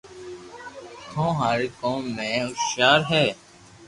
[1.09, 3.25] تو ٿاري ڪوم ۾ ھوݾيار ھي